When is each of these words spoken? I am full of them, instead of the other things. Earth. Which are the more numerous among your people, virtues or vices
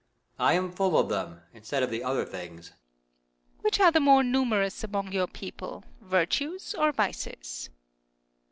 I 0.39 0.53
am 0.53 0.71
full 0.71 0.97
of 0.97 1.09
them, 1.09 1.41
instead 1.53 1.83
of 1.83 1.91
the 1.91 2.03
other 2.03 2.25
things. 2.25 2.69
Earth. 2.71 2.75
Which 3.61 3.79
are 3.79 3.91
the 3.91 3.99
more 3.99 4.23
numerous 4.23 4.83
among 4.83 5.11
your 5.11 5.27
people, 5.27 5.83
virtues 6.01 6.73
or 6.73 6.91
vices 6.91 7.69